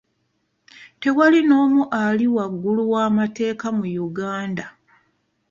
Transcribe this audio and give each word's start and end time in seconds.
Tewali 1.01 1.39
n'omu 1.47 1.81
ali 2.03 2.25
waggulu 2.35 2.83
w'amateeka 2.91 3.67
mu 3.77 3.85
Uganda. 4.07 4.65